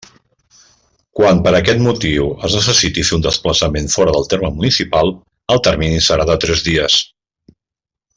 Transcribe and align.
Quan 1.19 1.41
per 1.47 1.51
aquest 1.57 1.83
motiu 1.87 2.23
es 2.47 2.55
necessiti 2.59 3.03
fer 3.09 3.15
un 3.17 3.25
desplaçament 3.27 3.91
fora 3.99 4.15
del 4.15 4.25
terme 4.35 4.51
municipal, 4.59 5.13
el 5.57 5.63
termini 5.69 6.01
serà 6.07 6.27
de 6.31 6.39
tres 6.47 6.65
dies. 6.71 6.97